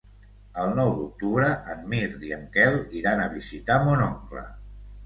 [0.61, 4.51] El nou d'octubre en Mirt i en Quel iran a visitar mon oncle.